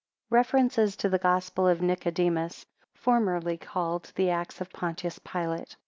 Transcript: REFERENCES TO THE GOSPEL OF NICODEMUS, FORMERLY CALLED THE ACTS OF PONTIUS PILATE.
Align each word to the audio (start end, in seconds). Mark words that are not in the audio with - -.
REFERENCES 0.31 0.95
TO 0.95 1.09
THE 1.09 1.19
GOSPEL 1.19 1.67
OF 1.67 1.79
NICODEMUS, 1.83 2.65
FORMERLY 2.95 3.57
CALLED 3.59 4.11
THE 4.15 4.31
ACTS 4.31 4.59
OF 4.59 4.73
PONTIUS 4.73 5.19
PILATE. 5.19 5.75